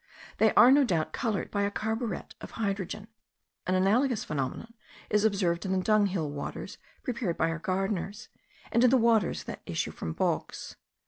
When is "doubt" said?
0.83-1.13